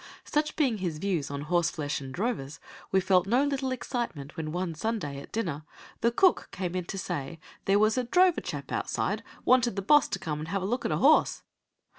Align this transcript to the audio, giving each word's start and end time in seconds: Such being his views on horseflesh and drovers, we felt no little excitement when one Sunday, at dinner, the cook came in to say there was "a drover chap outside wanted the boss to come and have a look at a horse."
Such 0.25 0.55
being 0.55 0.79
his 0.79 0.97
views 0.97 1.29
on 1.29 1.41
horseflesh 1.41 2.01
and 2.01 2.11
drovers, 2.11 2.59
we 2.91 2.99
felt 2.99 3.27
no 3.27 3.43
little 3.43 3.71
excitement 3.71 4.35
when 4.35 4.51
one 4.51 4.73
Sunday, 4.73 5.19
at 5.21 5.31
dinner, 5.31 5.61
the 5.99 6.09
cook 6.11 6.49
came 6.51 6.73
in 6.73 6.85
to 6.85 6.97
say 6.97 7.39
there 7.65 7.77
was 7.77 7.99
"a 7.99 8.03
drover 8.03 8.41
chap 8.41 8.71
outside 8.71 9.21
wanted 9.45 9.75
the 9.75 9.83
boss 9.83 10.07
to 10.07 10.17
come 10.17 10.39
and 10.39 10.47
have 10.47 10.63
a 10.63 10.65
look 10.65 10.85
at 10.85 10.91
a 10.91 10.97
horse." 10.97 11.43